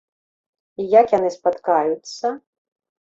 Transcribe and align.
І 0.83 0.87
як 0.99 1.13
яны 1.17 1.29
спаткаюцца? 1.37 2.27